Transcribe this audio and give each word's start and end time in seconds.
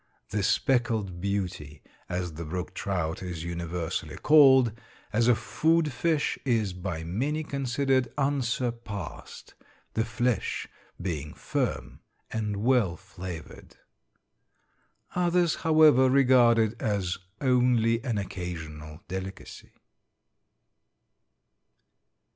The 0.29 0.41
speckled 0.41 1.21
beauty, 1.21 1.83
as 2.09 2.33
the 2.33 2.43
brook 2.43 2.73
trout 2.73 3.21
is 3.21 3.43
universally 3.43 4.15
called, 4.15 4.71
as 5.13 5.27
a 5.27 5.35
food 5.35 5.91
fish 5.93 6.39
is 6.43 6.73
by 6.73 7.03
many 7.03 7.43
considered 7.43 8.11
unsurpassed, 8.17 9.53
the 9.93 10.03
flesh 10.03 10.67
being 10.99 11.35
firm 11.35 11.99
and 12.31 12.63
well 12.63 12.97
flavored. 12.97 13.77
Others, 15.13 15.57
however, 15.57 16.09
regard 16.09 16.57
it 16.57 16.81
as 16.81 17.19
only 17.39 18.03
an 18.03 18.17
occasional 18.17 19.01
delicacy. 19.07 19.73